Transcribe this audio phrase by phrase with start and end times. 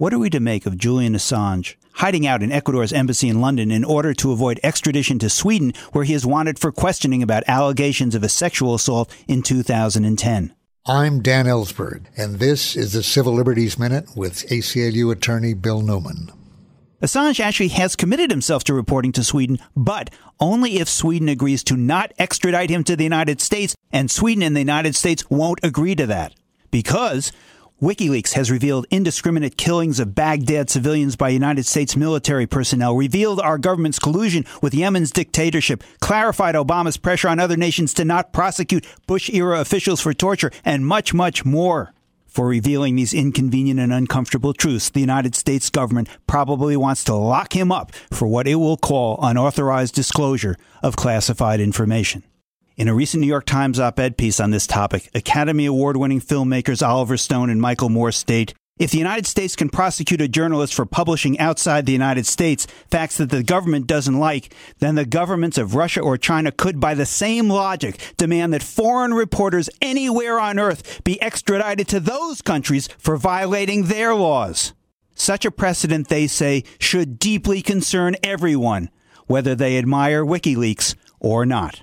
[0.00, 3.70] What are we to make of Julian Assange hiding out in Ecuador's embassy in London
[3.70, 8.14] in order to avoid extradition to Sweden, where he is wanted for questioning about allegations
[8.14, 10.54] of a sexual assault in 2010?
[10.86, 16.32] I'm Dan Ellsberg, and this is the Civil Liberties Minute with ACLU attorney Bill Newman.
[17.02, 20.08] Assange actually has committed himself to reporting to Sweden, but
[20.40, 24.56] only if Sweden agrees to not extradite him to the United States, and Sweden and
[24.56, 26.32] the United States won't agree to that.
[26.70, 27.32] Because
[27.80, 33.56] WikiLeaks has revealed indiscriminate killings of Baghdad civilians by United States military personnel, revealed our
[33.56, 39.30] government's collusion with Yemen's dictatorship, clarified Obama's pressure on other nations to not prosecute Bush
[39.30, 41.94] era officials for torture, and much, much more.
[42.26, 47.56] For revealing these inconvenient and uncomfortable truths, the United States government probably wants to lock
[47.56, 52.24] him up for what it will call unauthorized disclosure of classified information.
[52.80, 56.18] In a recent New York Times op ed piece on this topic, Academy Award winning
[56.18, 60.72] filmmakers Oliver Stone and Michael Moore state if the United States can prosecute a journalist
[60.72, 65.58] for publishing outside the United States facts that the government doesn't like, then the governments
[65.58, 70.58] of Russia or China could, by the same logic, demand that foreign reporters anywhere on
[70.58, 74.72] earth be extradited to those countries for violating their laws.
[75.14, 78.88] Such a precedent, they say, should deeply concern everyone,
[79.26, 81.82] whether they admire WikiLeaks or not.